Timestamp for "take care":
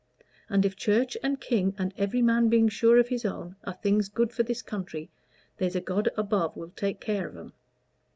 6.71-7.27